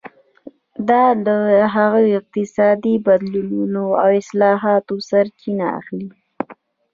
دا 0.89 1.03
له 1.25 1.37
هغو 1.75 2.03
اقتصادي 2.19 2.95
بدلونونو 3.07 3.83
او 4.01 4.09
اصلاحاتو 4.21 4.95
سرچینه 5.09 5.65
اخلي. 5.79 6.09